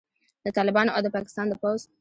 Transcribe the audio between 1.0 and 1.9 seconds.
د پاکستان د پوځ